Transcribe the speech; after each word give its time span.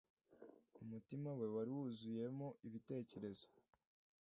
Umutima 0.83 1.29
we 1.39 1.45
wari 1.55 1.71
wuzuyemo 1.77 2.47
ibitekerezo 2.67 3.47